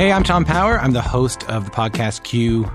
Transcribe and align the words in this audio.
Hey, 0.00 0.12
I'm 0.12 0.24
Tom 0.24 0.46
Power. 0.46 0.80
I'm 0.80 0.92
the 0.92 1.02
host 1.02 1.46
of 1.50 1.66
the 1.66 1.70
podcast 1.70 2.22
Q 2.22 2.66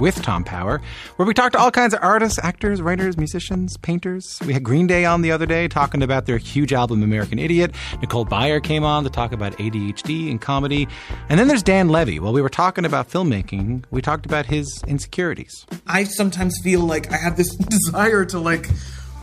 with 0.00 0.20
Tom 0.20 0.42
Power, 0.42 0.80
where 1.14 1.28
we 1.28 1.32
talk 1.32 1.52
to 1.52 1.58
all 1.60 1.70
kinds 1.70 1.94
of 1.94 2.00
artists, 2.02 2.40
actors, 2.42 2.82
writers, 2.82 3.16
musicians, 3.16 3.76
painters. 3.76 4.40
We 4.44 4.52
had 4.52 4.64
Green 4.64 4.88
Day 4.88 5.04
on 5.04 5.22
the 5.22 5.30
other 5.30 5.46
day 5.46 5.68
talking 5.68 6.02
about 6.02 6.26
their 6.26 6.38
huge 6.38 6.72
album 6.72 7.04
American 7.04 7.38
Idiot. 7.38 7.72
Nicole 8.00 8.26
Byer 8.26 8.60
came 8.60 8.82
on 8.82 9.04
to 9.04 9.10
talk 9.10 9.30
about 9.30 9.56
ADHD 9.58 10.28
and 10.28 10.40
comedy. 10.40 10.88
And 11.28 11.38
then 11.38 11.46
there's 11.46 11.62
Dan 11.62 11.88
Levy. 11.88 12.18
While 12.18 12.32
we 12.32 12.42
were 12.42 12.48
talking 12.48 12.84
about 12.84 13.08
filmmaking, 13.08 13.84
we 13.92 14.02
talked 14.02 14.26
about 14.26 14.46
his 14.46 14.82
insecurities. 14.88 15.64
I 15.86 16.02
sometimes 16.02 16.58
feel 16.64 16.80
like 16.80 17.12
I 17.12 17.16
have 17.16 17.36
this 17.36 17.54
desire 17.56 18.24
to 18.24 18.40
like 18.40 18.68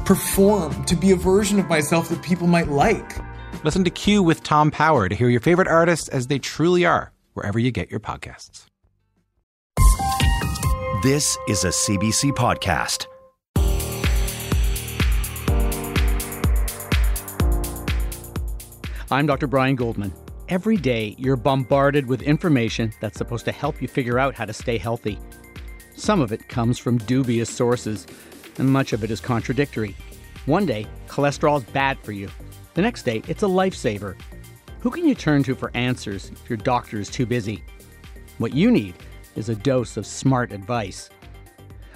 perform, 0.05 0.85
to 0.85 0.95
be 0.95 1.11
a 1.11 1.17
version 1.17 1.59
of 1.59 1.67
myself 1.67 2.07
that 2.07 2.23
people 2.23 2.47
might 2.47 2.69
like. 2.69 3.17
Listen 3.65 3.83
to 3.83 3.89
Q 3.89 4.23
with 4.23 4.43
Tom 4.43 4.71
Power 4.71 5.09
to 5.09 5.15
hear 5.15 5.27
your 5.27 5.41
favorite 5.41 5.67
artists 5.67 6.07
as 6.07 6.27
they 6.27 6.39
truly 6.39 6.85
are, 6.85 7.11
wherever 7.39 7.57
you 7.57 7.71
get 7.71 7.89
your 7.89 8.01
podcasts. 8.01 8.65
This 11.03 11.37
is 11.47 11.63
a 11.63 11.69
CBC 11.69 12.31
podcast. 12.31 13.05
I'm 19.09 19.25
Dr. 19.25 19.47
Brian 19.47 19.77
Goldman. 19.77 20.13
Every 20.49 20.75
day, 20.75 21.15
you're 21.17 21.37
bombarded 21.37 22.07
with 22.07 22.21
information 22.23 22.91
that's 22.99 23.17
supposed 23.17 23.45
to 23.45 23.53
help 23.53 23.81
you 23.81 23.87
figure 23.87 24.19
out 24.19 24.35
how 24.35 24.43
to 24.43 24.51
stay 24.51 24.77
healthy. 24.77 25.17
Some 25.95 26.19
of 26.19 26.33
it 26.33 26.49
comes 26.49 26.77
from 26.77 26.97
dubious 26.97 27.49
sources, 27.49 28.05
and 28.57 28.69
much 28.69 28.91
of 28.91 29.05
it 29.05 29.11
is 29.11 29.21
contradictory. 29.21 29.95
One 30.45 30.65
day, 30.65 30.87
cholesterol 31.07 31.59
is 31.59 31.63
bad 31.71 31.99
for 32.01 32.11
you. 32.11 32.27
The 32.73 32.81
next 32.81 33.03
day, 33.03 33.21
it's 33.29 33.43
a 33.43 33.47
lifesaver. 33.47 34.17
Who 34.81 34.91
can 34.91 35.05
you 35.05 35.13
turn 35.13 35.43
to 35.43 35.55
for 35.55 35.71
answers 35.73 36.31
if 36.31 36.49
your 36.49 36.55
doctor 36.55 37.01
is 37.01 37.09
too 37.09 37.25
busy? 37.25 37.65
What 38.37 38.53
you 38.53 38.71
need 38.71 38.95
is 39.35 39.49
a 39.49 39.55
dose 39.55 39.97
of 39.97 40.07
smart 40.07 40.53
advice. 40.53 41.09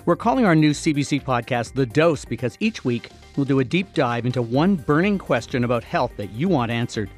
We're 0.05 0.17
calling 0.17 0.43
our 0.43 0.53
new 0.53 0.71
CBC 0.71 1.23
podcast 1.23 1.75
The 1.75 1.85
Dose 1.85 2.25
because 2.25 2.57
each 2.59 2.83
week 2.83 3.09
we'll 3.37 3.45
do 3.45 3.61
a 3.61 3.63
deep 3.63 3.93
dive 3.93 4.25
into 4.25 4.41
one 4.41 4.75
burning 4.75 5.17
question 5.17 5.63
about 5.63 5.85
health 5.85 6.11
that 6.17 6.31
you 6.31 6.49
want 6.49 6.71
answered. 6.71 7.09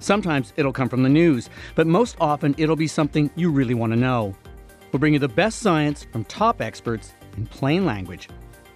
Sometimes 0.00 0.52
it'll 0.56 0.72
come 0.72 0.88
from 0.88 1.04
the 1.04 1.08
news, 1.08 1.50
but 1.76 1.86
most 1.86 2.16
often 2.20 2.56
it'll 2.58 2.74
be 2.74 2.88
something 2.88 3.30
you 3.36 3.52
really 3.52 3.74
want 3.74 3.92
to 3.92 3.98
know. 3.98 4.34
We'll 4.90 4.98
bring 4.98 5.12
you 5.12 5.20
the 5.20 5.28
best 5.28 5.60
science 5.60 6.04
from 6.10 6.24
top 6.24 6.60
experts 6.60 7.12
in 7.36 7.46
plain 7.46 7.86
language, 7.86 8.28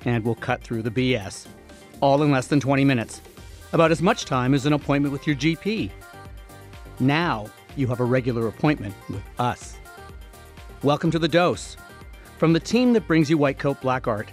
and 0.05 0.25
we'll 0.25 0.37
cut 0.37 0.63
through 0.63 0.83
the 0.83 0.93
BS. 0.93 1.49
All 2.01 2.23
in 2.23 2.31
less 2.31 2.47
than 2.47 2.61
20 2.61 2.85
minutes. 2.85 3.21
About 3.73 3.91
as 3.91 4.01
much 4.01 4.27
time 4.27 4.55
as 4.55 4.65
an 4.65 4.73
appointment 4.75 5.13
with 5.13 5.27
your 5.27 5.35
GP. 5.35 5.91
Now 7.01 7.47
you 7.77 7.87
have 7.87 8.01
a 8.01 8.05
regular 8.05 8.47
appointment 8.47 8.95
with 9.09 9.23
us. 9.39 9.79
Welcome 10.83 11.11
to 11.13 11.19
The 11.19 11.29
Dose 11.29 11.79
from 12.37 12.53
the 12.53 12.61
team 12.61 12.93
that 12.93 13.07
brings 13.07 13.31
you 13.31 13.39
White 13.39 13.59
Coat 13.59 13.81
Black 13.81 14.07
Art, 14.07 14.31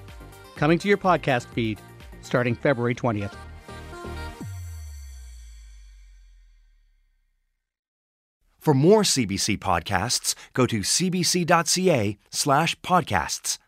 coming 0.58 0.78
to 0.80 0.88
your 0.88 0.98
podcast 0.98 1.46
feed 1.48 1.80
starting 2.22 2.56
February 2.56 2.94
20th. 2.94 3.34
For 8.60 8.74
more 8.74 9.04
CBC 9.04 9.60
podcasts, 9.60 10.36
go 10.52 10.66
to 10.66 10.82
cbc.ca 10.82 12.18
slash 12.32 12.80
podcasts. 12.82 13.60